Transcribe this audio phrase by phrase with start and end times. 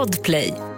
[0.00, 0.69] Podplay.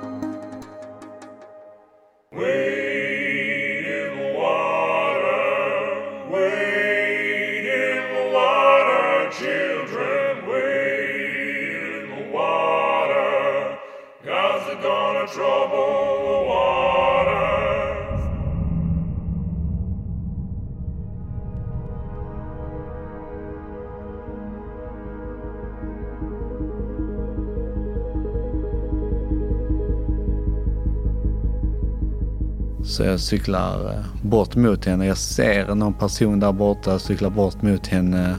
[32.92, 35.06] Så jag cyklar eh, bort mot henne.
[35.06, 38.37] Jag ser någon person där borta, cyklar bort mot henne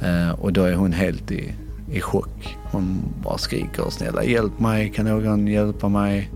[0.00, 1.54] eh, och då är hon helt i,
[1.92, 2.56] i chock.
[2.72, 6.30] Hon bara skriker snälla hjälp mig, kan någon hjälpa mig?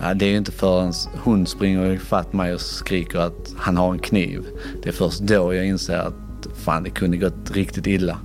[0.00, 0.92] Ja, det är ju inte förrän
[1.24, 4.42] hon springer ifatt mig och skriker att han har en kniv.
[4.82, 8.18] Det är först då jag inser att fan det kunde gått riktigt illa.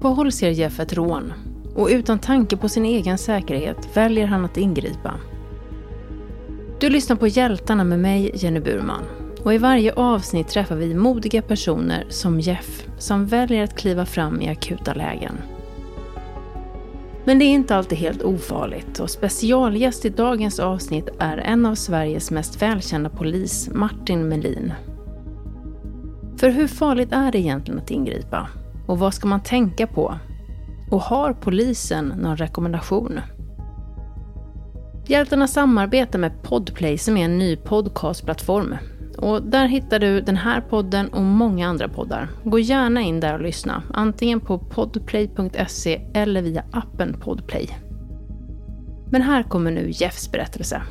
[0.00, 1.32] På håll ser Jeff ett rån
[1.76, 5.14] och utan tanke på sin egen säkerhet väljer han att ingripa.
[6.80, 9.02] Du lyssnar på Hjältarna med mig, Jenny Burman.
[9.42, 14.40] Och i varje avsnitt träffar vi modiga personer som Jeff som väljer att kliva fram
[14.40, 15.38] i akuta lägen.
[17.24, 21.74] Men det är inte alltid helt ofarligt och specialgäst i dagens avsnitt är en av
[21.74, 24.72] Sveriges mest välkända polis, Martin Melin.
[26.36, 28.48] För hur farligt är det egentligen att ingripa?
[28.86, 30.18] Och vad ska man tänka på
[30.90, 33.20] och har polisen någon rekommendation?
[35.06, 38.76] Hjältarna samarbetar med Podplay som är en ny podcastplattform.
[39.18, 42.28] Och där hittar du den här podden och många andra poddar.
[42.44, 47.78] Gå gärna in där och lyssna, antingen på podplay.se eller via appen Podplay.
[49.10, 50.82] Men här kommer nu Jeffs berättelse.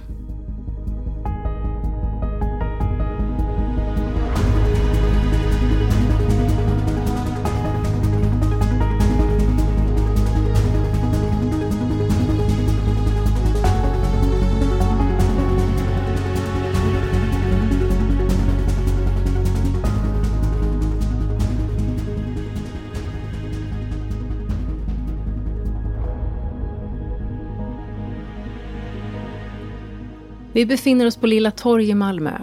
[30.56, 32.38] Vi befinner oss på Lilla torg i Malmö.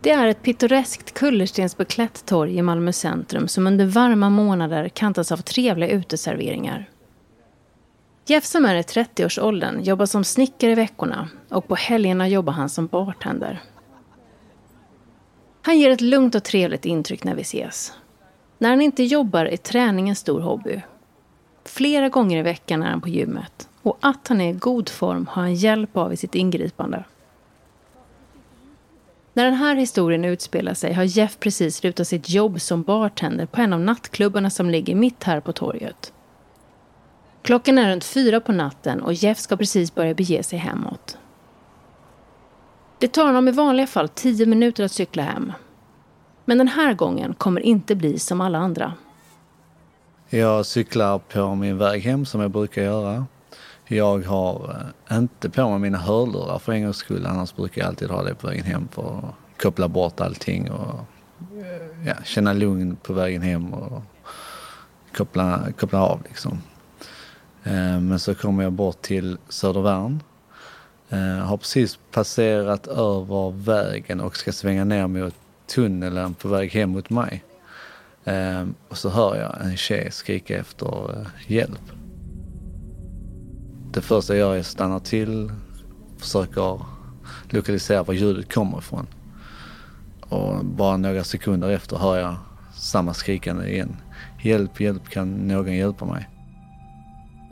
[0.00, 5.36] Det är ett pittoreskt kullerstensbeklätt torg i Malmö centrum som under varma månader kantas av
[5.36, 6.90] trevliga uteserveringar.
[8.26, 12.68] Jeff som är i 30-årsåldern jobbar som snickare i veckorna och på helgerna jobbar han
[12.68, 13.62] som bartender.
[15.62, 17.92] Han ger ett lugnt och trevligt intryck när vi ses.
[18.58, 20.82] När han inte jobbar är träning en stor hobby.
[21.64, 25.26] Flera gånger i veckan är han på gymmet och att han är i god form
[25.26, 27.04] har han hjälp av i sitt ingripande.
[29.32, 33.60] När den här historien utspelar sig har Jeff precis slutat sitt jobb som bartender på
[33.60, 36.12] en av nattklubbarna som ligger mitt här på torget.
[37.42, 41.18] Klockan är runt fyra på natten och Jeff ska precis börja bege sig hemåt.
[42.98, 45.52] Det tar honom i vanliga fall tio minuter att cykla hem.
[46.44, 48.92] Men den här gången kommer inte bli som alla andra.
[50.28, 53.26] Jag cyklar på min väg hem som jag brukar göra.
[53.90, 54.76] Jag har
[55.10, 57.26] eh, inte på mig mina hörlurar för en gångs skull.
[57.26, 61.00] Annars brukar jag alltid ha det på vägen hem för att koppla bort allting och
[61.60, 64.02] eh, ja, känna lugn på vägen hem och
[65.16, 66.62] koppla, koppla av liksom.
[67.64, 70.22] Eh, men så kommer jag bort till Södervärn.
[71.44, 75.34] Har precis passerat över vägen och ska svänga ner mot
[75.74, 77.44] tunneln på väg hem mot mig.
[78.88, 81.80] Och så hör jag en tjej skrika efter hjälp.
[83.92, 85.52] Det första jag gör är att stanna till,
[86.18, 86.80] försöker
[87.48, 89.06] lokalisera var ljudet kommer ifrån.
[90.20, 92.36] Och bara några sekunder efter hör jag
[92.74, 93.96] samma skrikande igen.
[94.42, 96.28] Hjälp, hjälp, kan någon hjälpa mig?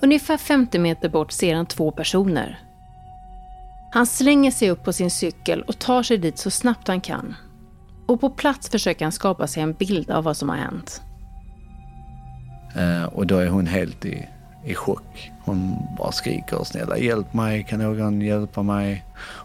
[0.02, 2.60] Ungefär 50 meter bort ser han två personer.
[3.92, 7.34] Han slänger sig upp på sin cykel och tar sig dit så snabbt han kan.
[8.06, 11.02] Och på plats försöker han skapa sig en bild av vad som har hänt.
[12.76, 14.28] Eh, och då är hon helt i
[14.66, 15.32] i chock.
[15.44, 19.04] Hon bara skriker snälla hjälp mig, kan någon hjälpa mig?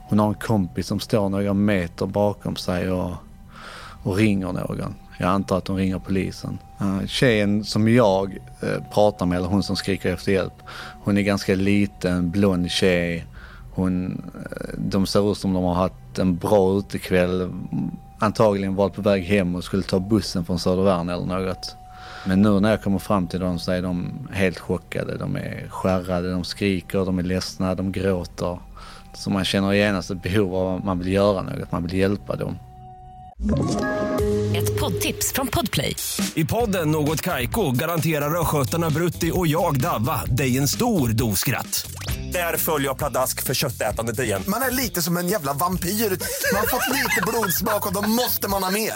[0.09, 3.11] Hon har en kompis som står några meter bakom sig och,
[4.03, 4.95] och ringer någon.
[5.17, 6.57] Jag antar att hon ringer polisen.
[7.07, 10.53] Tjejen som jag eh, pratar med, eller hon som skriker efter hjälp,
[11.03, 13.25] hon är ganska liten, blond tjej.
[13.73, 17.53] Hon, eh, de ser ut som de har haft en bra utekväll.
[18.19, 21.75] Antagligen varit på väg hem och skulle ta bussen från Södervärn eller något.
[22.25, 25.17] Men nu när jag kommer fram till dem så är de helt chockade.
[25.17, 28.59] De är skärrade, de skriker, de är ledsna, de gråter.
[29.13, 32.35] Så man känner genast ett behov av att man vill göra något, man vill hjälpa
[32.35, 32.57] dem.
[34.55, 35.95] Ett poddtips från Podplay.
[36.35, 41.91] I podden Något Kaiko garanterar östgötarna Brutti och jag, Davva, dig en stor dos skratt.
[42.33, 44.41] Där följer jag pladask för köttätandet igen.
[44.47, 45.89] Man är lite som en jävla vampyr.
[45.89, 48.93] Man har fått lite blodsmak och då måste man ha mer.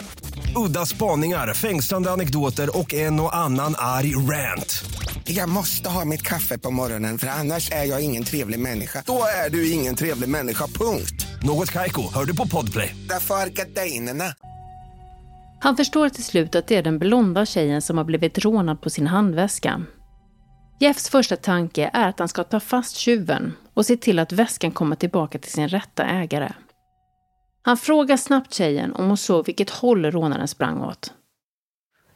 [0.56, 4.84] Udda spaningar, fängslande anekdoter och en och annan arg rant.
[5.24, 9.04] Jag måste ha mitt kaffe på morgonen för annars är jag ingen trevlig människa.
[9.06, 11.28] Då är du ingen trevlig människa, punkt.
[11.44, 12.96] Något Kaiko, hör du på Podplay.
[13.10, 14.34] Därför är gardinerna.
[15.60, 18.90] Han förstår till slut att det är den blonda tjejen som har blivit rånad på
[18.90, 19.82] sin handväska.
[20.80, 24.72] Jeffs första tanke är att han ska ta fast tjuven och se till att väskan
[24.72, 26.52] kommer tillbaka till sin rätta ägare.
[27.66, 31.14] Han frågar snabbt tjejen om hon såg vilket håll rånaren sprang åt.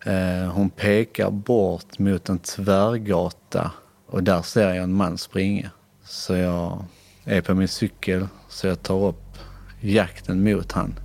[0.06, 3.72] Eh, hon pekar bort mot en tvärgata
[4.08, 5.70] och där ser jag en man springa.
[6.04, 6.86] Så jag
[7.24, 9.38] är på min cykel så jag tar upp
[9.82, 11.00] jakten mot han.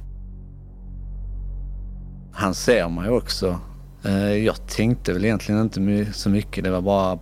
[2.32, 3.58] Han ser mig också.
[4.04, 7.18] Eh, jag tänkte väl egentligen inte så mycket, det var bara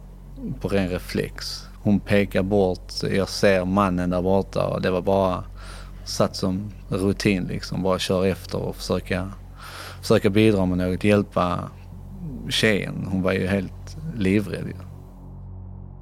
[0.60, 1.66] på ren reflex.
[1.82, 5.44] Hon pekar bort, jag ser mannen där borta och det var bara
[6.04, 7.82] satt som rutin liksom.
[7.82, 9.32] Bara köra efter och försöka,
[10.00, 11.70] försöka bidra med något, hjälpa
[12.48, 13.06] tjejen.
[13.10, 14.72] Hon var ju helt livrädd.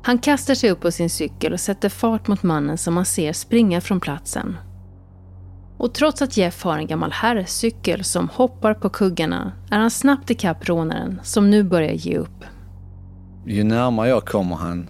[0.03, 3.33] Han kastar sig upp på sin cykel och sätter fart mot mannen som man ser
[3.33, 4.57] springa från platsen.
[5.79, 10.31] Och trots att Jeff har en gammal herrcykel som hoppar på kuggarna är han snabbt
[10.31, 12.45] ikapp rånaren som nu börjar ge upp.
[13.47, 14.89] Ju närmare jag kommer han,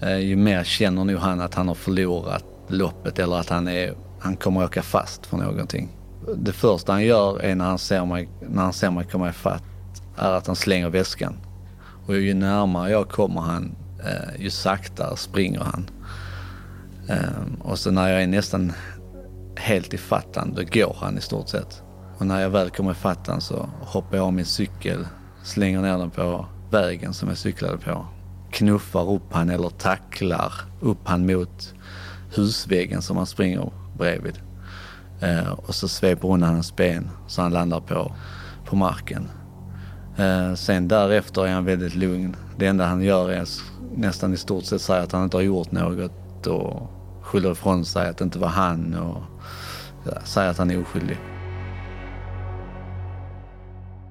[0.00, 3.94] eh, ju mer känner nog han att han har förlorat loppet eller att han, är,
[4.22, 5.88] han kommer åka fast för någonting.
[6.36, 9.62] Det första han gör är när han ser mig, när han ser mig komma ifatt
[10.16, 11.36] är att han slänger väskan.
[12.06, 13.74] Och ju närmare jag kommer han,
[14.04, 15.90] eh, ju saktare springer han.
[17.08, 18.72] Ehm, och så när jag är nästan
[19.56, 21.82] helt ifatt fattan, då går han i stort sett.
[22.18, 25.06] Och när jag väl kommer ifatt fattan så hoppar jag av min cykel,
[25.42, 28.06] slänger ner den på vägen som jag cyklade på.
[28.50, 31.74] Knuffar upp han eller tacklar upp han mot
[32.34, 34.38] husväggen som han springer bredvid.
[35.20, 38.14] Eh, och så sveper hon hans ben så han landar på,
[38.64, 39.28] på marken.
[40.16, 42.36] Eh, sen därefter är han väldigt lugn.
[42.56, 43.48] Det enda han gör är
[43.96, 46.90] nästan i stort sett säga att han inte har gjort något och
[47.22, 49.22] skyller ifrån sig att det inte var han och
[50.04, 51.18] ja, säger att han är oskyldig.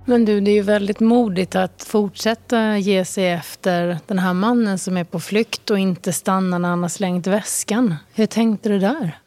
[0.05, 4.77] Men du, det är ju väldigt modigt att fortsätta ge sig efter den här mannen
[4.79, 7.95] som är på flykt och inte stanna när han har slängt väskan.
[8.13, 9.19] Hur tänkte du där?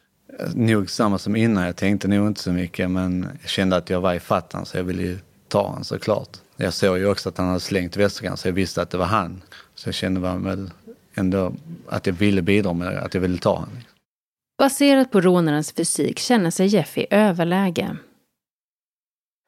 [0.55, 1.65] Nog samma som innan.
[1.65, 4.77] Jag tänkte nog inte så mycket men jag kände att jag var i fattan så
[4.77, 5.19] jag ville ju
[5.49, 6.29] ta honom såklart.
[6.57, 9.07] Jag såg ju också att han hade slängt väskan så jag visste att det var
[9.07, 9.43] han.
[9.75, 10.71] Så jag kände väl
[11.15, 11.53] ändå
[11.89, 13.79] att jag ville bidra med att jag ville ta honom.
[14.59, 17.97] Baserat på rånarens fysik känner sig Jeff i överläge.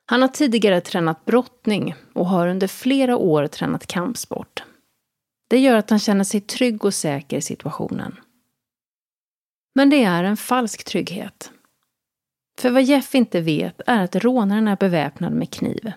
[0.06, 4.64] Han har tidigare tränat brottning och har under flera år tränat kampsport.
[5.48, 8.16] Det gör att han känner sig trygg och säker i situationen.
[9.74, 11.50] Men det är en falsk trygghet.
[12.58, 15.92] För vad Jeff inte vet är att rånaren är beväpnad med kniv.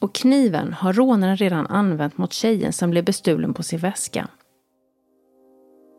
[0.00, 4.28] Och kniven har rånaren redan använt mot tjejen som blev bestulen på sin väska.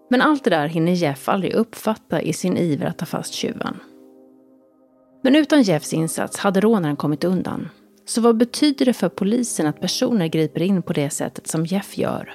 [0.09, 3.79] Men allt det där hinner Jeff aldrig uppfatta i sin iver att ta fast tjuven.
[5.27, 7.69] Men utan Jeffs insats hade rånaren kommit undan.
[8.05, 11.97] Så vad betyder det för polisen att personer griper in på det sättet som Jeff
[11.97, 12.33] gör?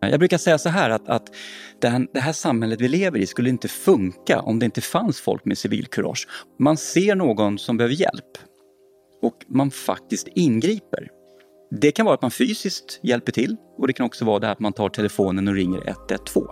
[0.00, 1.34] Jag brukar säga så här att, att
[1.80, 5.58] det här samhället vi lever i skulle inte funka om det inte fanns folk med
[5.58, 6.28] civilkurage.
[6.58, 8.38] Man ser någon som behöver hjälp
[9.22, 11.19] och man faktiskt ingriper.
[11.70, 14.60] Det kan vara att man fysiskt hjälper till och det kan också vara det att
[14.60, 16.46] man tar telefonen och ringer 112.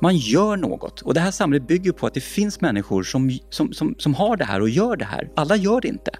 [0.00, 3.72] Man gör något och det här samhället bygger på att det finns människor som, som,
[3.72, 5.30] som, som har det här och gör det här.
[5.36, 6.10] Alla gör det inte.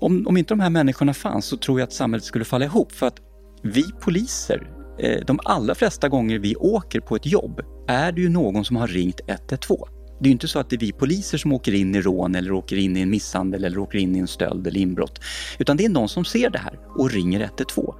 [0.00, 2.92] Om, om inte de här människorna fanns så tror jag att samhället skulle falla ihop
[2.92, 3.20] för att
[3.62, 8.28] vi poliser, eh, de allra flesta gånger vi åker på ett jobb är det ju
[8.28, 9.97] någon som har ringt 112.
[10.20, 12.34] Det är ju inte så att det är vi poliser som åker in i rån
[12.34, 15.20] eller åker in i en misshandel eller åker in i en stöld eller inbrott.
[15.58, 17.94] Utan det är någon som ser det här och ringer 112.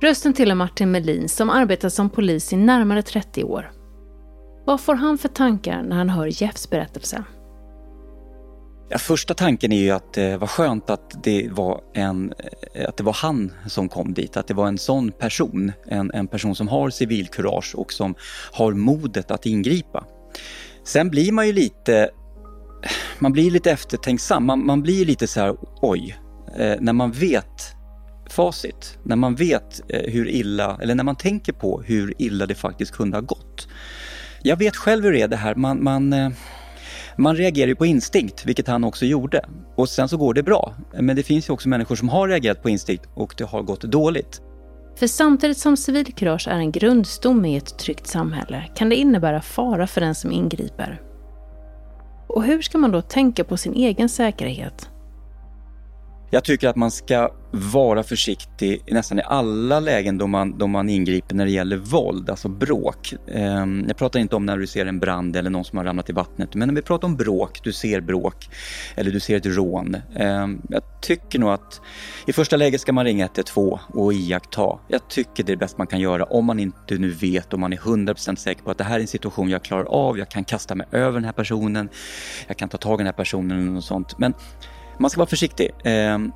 [0.00, 3.72] Rösten till Martin Melin som arbetat som polis i närmare 30 år.
[4.66, 7.24] Vad får han för tankar när han hör Jeffs berättelse?
[8.88, 12.34] Ja, första tanken är ju att det var skönt att det var, en,
[12.88, 16.26] att det var han som kom dit, att det var en sån person, en, en
[16.26, 18.14] person som har civilkurage och som
[18.52, 20.04] har modet att ingripa.
[20.84, 22.10] Sen blir man ju lite,
[23.18, 26.18] man blir lite eftertänksam, man, man blir lite så här, oj,
[26.58, 27.74] eh, när man vet
[28.30, 32.54] facit, när man vet eh, hur illa, eller när man tänker på hur illa det
[32.54, 33.68] faktiskt kunde ha gått.
[34.42, 36.30] Jag vet själv hur det är det här, man, man, eh,
[37.16, 39.44] man reagerar ju på instinkt, vilket han också gjorde.
[39.76, 40.74] Och sen så går det bra.
[41.00, 43.80] Men det finns ju också människor som har reagerat på instinkt och det har gått
[43.80, 44.40] dåligt.
[44.96, 49.86] För samtidigt som civilkurage är en grundstomme i ett tryggt samhälle kan det innebära fara
[49.86, 51.00] för den som ingriper.
[52.26, 54.90] Och hur ska man då tänka på sin egen säkerhet?
[56.34, 60.88] Jag tycker att man ska vara försiktig nästan i alla lägen då man, då man
[60.88, 63.14] ingriper när det gäller våld, alltså bråk.
[63.28, 66.10] Ehm, jag pratar inte om när du ser en brand eller någon som har ramlat
[66.10, 68.48] i vattnet, men när vi pratar om bråk, du ser bråk
[68.96, 69.96] eller du ser ett rån.
[70.16, 71.80] Ehm, jag tycker nog att
[72.26, 74.78] i första läget ska man ringa 112 och iaktta.
[74.88, 77.60] Jag tycker det är det bästa man kan göra om man inte nu vet, om
[77.60, 80.28] man är 100% säker på att det här är en situation jag klarar av, jag
[80.28, 81.88] kan kasta mig över den här personen,
[82.46, 84.18] jag kan ta tag i den här personen eller något sånt.
[84.18, 84.34] Men
[84.98, 85.70] man ska vara försiktig.
[85.84, 86.32] Ehm,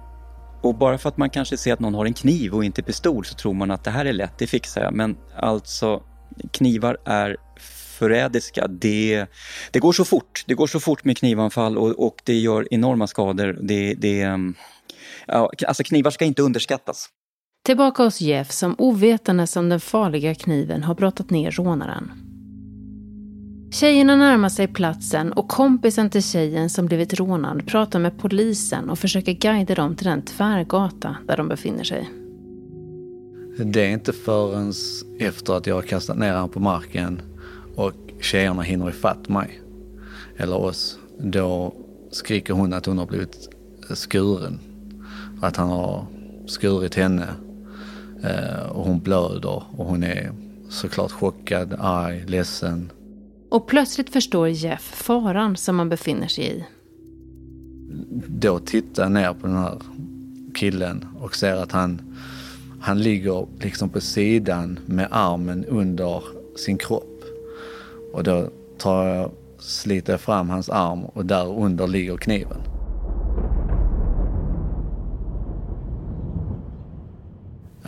[0.63, 3.25] och bara för att man kanske ser att någon har en kniv och inte pistol
[3.25, 4.95] så tror man att det här är lätt, det fixar jag.
[4.95, 6.03] Men alltså,
[6.53, 7.37] knivar är
[7.99, 8.67] förrädiska.
[8.69, 9.27] Det,
[9.71, 10.45] det går så fort.
[10.47, 13.59] Det går så fort med knivanfall och, och det gör enorma skador.
[13.63, 14.55] Det, det, ehm,
[15.27, 17.09] ja, alltså knivar ska inte underskattas.
[17.65, 22.28] Tillbaka hos Jeff som ovetande som den farliga kniven har brottat ner rånaren.
[23.71, 28.99] Tjejerna närmar sig platsen och kompisen till tjejen som blivit rånad pratar med polisen och
[28.99, 32.11] försöker guida dem till den tvärgata där de befinner sig.
[33.65, 34.73] Det är inte förrän
[35.19, 37.21] efter att jag har kastat ner honom på marken
[37.77, 39.61] och tjejerna hinner ifatt mig,
[40.37, 41.75] eller oss, då
[42.11, 43.49] skriker hon att hon har blivit
[43.95, 44.61] skuren.
[45.41, 46.07] Att han har
[46.47, 47.27] skurit henne
[48.23, 50.33] eh, och hon blöder och hon är
[50.69, 52.91] såklart chockad, arg, ledsen.
[53.49, 56.65] Och plötsligt förstår Jeff faran som han befinner sig i.
[58.29, 59.83] Då tittar jag ner på den här
[60.55, 62.03] killen och ser att han,
[62.81, 66.23] han ligger liksom på sidan med armen under
[66.57, 67.25] sin kropp.
[68.13, 72.78] Och då tar jag, sliter jag fram hans arm och där under ligger kniven.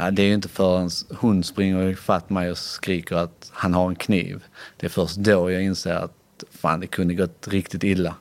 [0.00, 3.88] Ja, det är ju inte förrän hon springer ifatt mig och skriker att han har
[3.88, 4.44] en kniv.
[4.76, 8.14] Det är först då jag inser att fan, det kunde gått riktigt illa.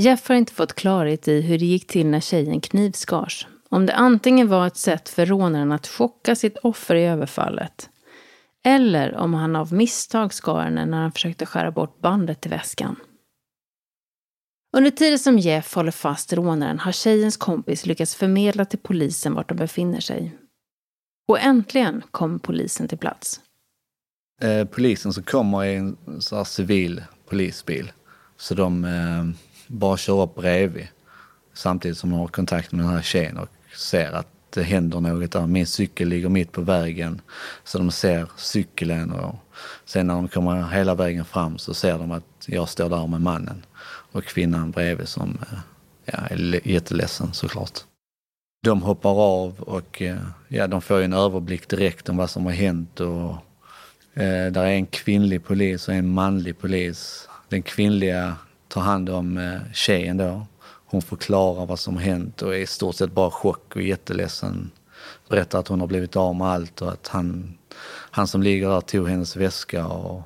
[0.00, 3.46] Jeff har inte fått klarhet i hur det gick till när tjejen knivskars.
[3.68, 7.90] Om det antingen var ett sätt för rånaren att chocka sitt offer i överfallet.
[8.64, 12.96] Eller om han av misstag skar henne när han försökte skära bort bandet till väskan.
[14.76, 19.48] Under tiden som Jeff håller fast rånaren har tjejens kompis lyckats förmedla till polisen vart
[19.48, 20.38] de befinner sig.
[21.26, 23.40] Och äntligen kom polisen till plats.
[24.40, 27.92] Eh, polisen som kommer i en så civil polisbil.
[28.36, 29.24] Så de eh,
[29.66, 30.88] bara kör upp bredvid.
[31.54, 35.32] Samtidigt som de har kontakt med den här tjejen och ser att det händer något
[35.32, 35.46] där.
[35.46, 37.20] Min cykel ligger mitt på vägen.
[37.64, 39.34] Så de ser cykeln och
[39.84, 43.20] sen när de kommer hela vägen fram så ser de att jag står där med
[43.20, 43.64] mannen.
[44.12, 45.58] Och kvinnan bredvid som eh,
[46.04, 47.80] ja, är jätteledsen såklart
[48.66, 50.16] de hoppar av och eh,
[50.48, 53.00] ja, de får en överblick direkt om vad som har hänt.
[53.00, 53.30] Och,
[54.22, 57.28] eh, där är en kvinnlig polis och en manlig polis.
[57.48, 58.36] Den kvinnliga
[58.68, 60.46] tar hand om eh, tjejen då.
[60.86, 64.70] Hon förklarar vad som har hänt och är i stort sett bara chock och jätteledsen.
[65.28, 67.58] Berättar att hon har blivit av med allt och att han,
[68.10, 70.22] han som ligger där tog hennes väska och,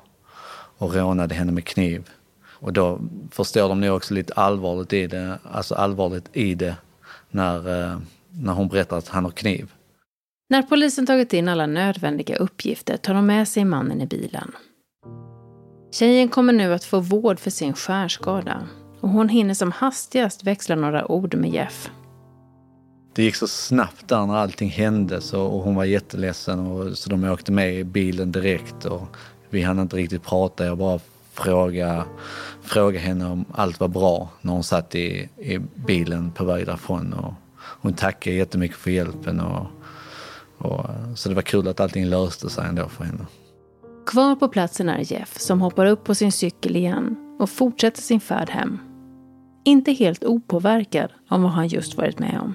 [0.77, 2.09] och rånade henne med kniv.
[2.49, 2.99] Och då
[3.31, 6.75] förstår de nog också lite allvarligt i det, alltså allvarligt i det
[7.31, 7.97] när eh,
[8.31, 9.71] när hon berättar att han har kniv.
[10.49, 14.51] När polisen tagit in alla nödvändiga uppgifter tar de med sig mannen i bilen.
[15.91, 18.67] Tjejen kommer nu att få vård för sin skärskada
[18.99, 21.91] och hon hinner som hastigast växla några ord med Jeff.
[23.15, 27.09] Det gick så snabbt där när allting hände så, och hon var jätteledsen och, så
[27.09, 29.17] de åkte med i bilen direkt och
[29.49, 30.65] vi hann inte riktigt prata.
[30.65, 30.99] Jag bara
[31.33, 32.03] frågade,
[32.61, 37.13] frågade henne om allt var bra när hon satt i, i bilen på väg därifrån.
[37.13, 37.33] Och,
[37.81, 39.39] hon tackade jättemycket för hjälpen.
[39.39, 39.67] Och,
[40.57, 40.85] och,
[41.15, 43.25] så det var kul att allting löste sig ändå för henne.
[44.05, 48.19] Kvar på platsen är Jeff som hoppar upp på sin cykel igen och fortsätter sin
[48.19, 48.79] färd hem.
[49.63, 52.53] Inte helt opåverkad av vad han just varit med om.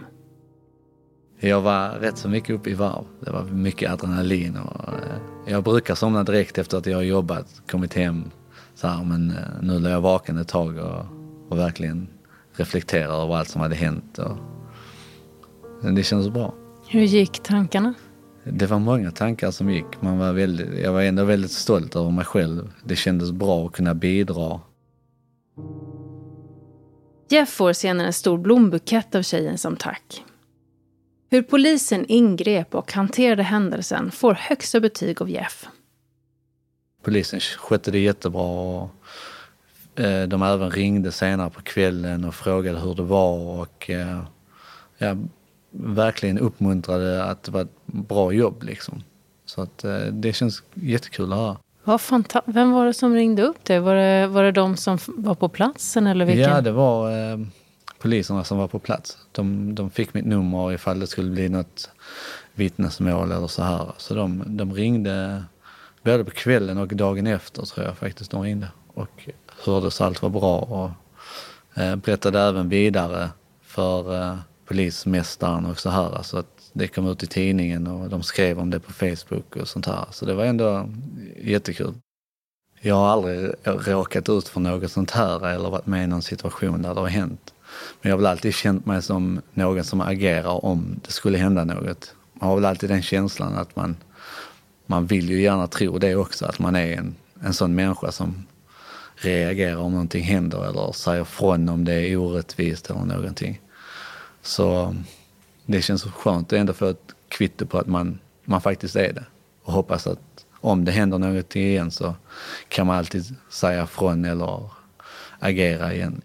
[1.41, 3.05] Jag var rätt så mycket uppe i varv.
[3.21, 4.57] Det var mycket adrenalin.
[4.57, 8.31] Och, eh, jag brukar somna direkt efter att jag har jobbat, kommit hem.
[8.75, 11.05] Så här, men eh, nu låg jag vaken ett tag och,
[11.49, 12.09] och verkligen
[12.53, 14.19] reflekterade över allt som hade hänt.
[14.19, 14.37] Och,
[15.83, 16.55] det känns bra.
[16.89, 17.95] Hur gick tankarna?
[18.45, 20.03] Det var många tankar som gick.
[20.03, 22.73] Man var väldigt, jag var ändå väldigt stolt över mig själv.
[22.85, 24.61] Det kändes bra att kunna bidra.
[27.29, 30.25] Jeff får senare en stor blombukett av tjejen som tack.
[31.31, 35.67] Hur polisen ingrep och hanterade händelsen får högsta betyg av Jeff.
[37.03, 38.91] Polisen skötte det jättebra och
[40.01, 44.23] eh, de även ringde senare på kvällen och frågade hur det var och eh,
[44.99, 45.17] ja,
[45.81, 49.03] verkligen uppmuntrade att det var ett bra jobb liksom.
[49.47, 51.57] Så att eh, det känns jättekul att höra.
[51.85, 53.81] Vad fanta- Vem var det som ringde upp dig?
[53.81, 56.51] Var det, var det de som var på platsen eller vilken?
[56.51, 57.39] Ja, det var eh,
[57.99, 59.19] poliserna som var på plats.
[59.33, 61.91] De, de fick mitt nummer ifall det skulle bli något
[62.55, 63.93] vittnesmål eller så här.
[63.97, 65.45] Så de, de ringde
[66.03, 68.69] både på kvällen och dagen efter tror jag faktiskt de ringde.
[68.95, 69.29] Och
[69.65, 70.91] hörde så allt var bra och
[71.83, 73.29] eh, berättade även vidare
[73.63, 76.23] för eh, polismästaren och så här.
[76.23, 79.69] Så att det kom ut i tidningen och de skrev om det på Facebook och
[79.69, 80.05] sånt här.
[80.11, 80.89] Så det var ändå
[81.43, 81.95] jättekul.
[82.81, 86.83] Jag har aldrig råkat ut för något sånt här eller varit med i någon situation
[86.83, 87.55] där det har hänt.
[88.03, 91.65] Men jag har väl alltid känt mig som någon som agerar om det skulle hända
[91.65, 92.15] något.
[92.33, 93.97] Man har väl alltid den känslan att man,
[94.87, 98.47] man vill ju gärna tro det också, att man är en, en sån människa som
[99.17, 103.61] reagerar om någonting händer eller säger från om det är orättvist eller någonting.
[104.47, 104.97] Så
[105.67, 109.25] det känns skönt att ändå få ett kvitto på att man, man faktiskt är det.
[109.63, 112.15] Och hoppas att om det händer något igen så
[112.69, 114.71] kan man alltid säga från eller
[115.39, 116.23] agera igen.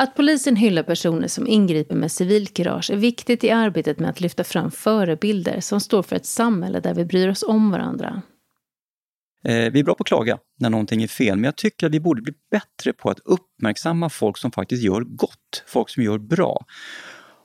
[0.00, 4.44] Att polisen hyllar personer som ingriper med civilkurage är viktigt i arbetet med att lyfta
[4.44, 8.22] fram förebilder som står för ett samhälle där vi bryr oss om varandra.
[9.44, 11.92] Eh, vi är bra på att klaga när någonting är fel, men jag tycker att
[11.92, 16.18] vi borde bli bättre på att uppmärksamma folk som faktiskt gör gott, folk som gör
[16.18, 16.64] bra.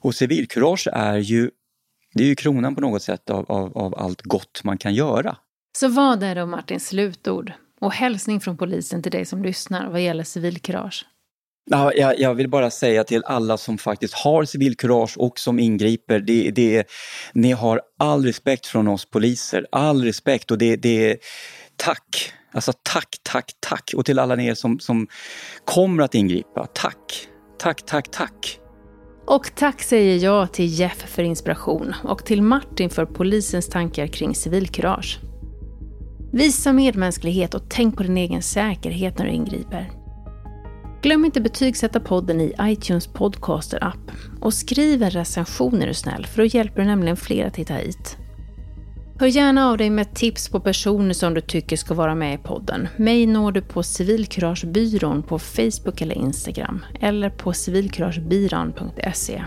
[0.01, 1.49] Och civilkurage är ju,
[2.13, 5.37] det är ju kronan på något sätt av, av, av allt gott man kan göra.
[5.77, 10.01] Så vad är då Martins slutord och hälsning från polisen till dig som lyssnar vad
[10.01, 11.05] gäller civilkurage?
[11.65, 16.19] Ja, jag, jag vill bara säga till alla som faktiskt har civilkurage och som ingriper,
[16.19, 16.87] det, det,
[17.33, 21.17] ni har all respekt från oss poliser, all respekt och det, det
[21.75, 22.33] tack.
[22.51, 23.91] Alltså tack, tack, tack.
[23.95, 25.07] Och till alla er som, som
[25.65, 27.27] kommer att ingripa, tack.
[27.59, 28.60] Tack, tack, tack.
[29.25, 34.35] Och tack säger jag till Jeff för inspiration och till Martin för polisens tankar kring
[34.35, 35.19] civilkurage.
[36.33, 39.91] Visa medmänsklighet och tänk på din egen säkerhet när du ingriper.
[41.01, 46.37] Glöm inte betygsätta podden i iTunes podcaster-app och skriv en recension är du snäll, för
[46.37, 48.17] då hjälper du nämligen fler att hitta hit.
[49.21, 52.37] Hör gärna av dig med tips på personer som du tycker ska vara med i
[52.37, 52.87] podden.
[52.97, 59.43] Mig når du på Civilkuragebyrån på Facebook eller Instagram eller på civilkuragebyrån.se.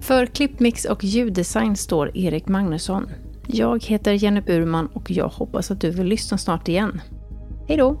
[0.00, 3.10] För klippmix och ljuddesign står Erik Magnusson.
[3.46, 7.00] Jag heter Jenny Burman och jag hoppas att du vill lyssna snart igen.
[7.68, 8.00] Hej då!